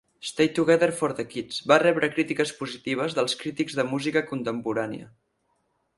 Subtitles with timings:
[0.27, 5.11] "Stay Together for the Kids" va rebre crítiques positives dels crítics de música contemporània.